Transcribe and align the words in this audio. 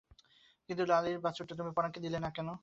কিন্তু 0.69 0.83
লালীর 0.85 1.19
বাছুরটা 1.19 1.53
তুমি 1.55 1.71
পরাণকে 1.73 1.99
দিলে 1.99 2.19
না 2.19 2.29
যে? 2.29 2.53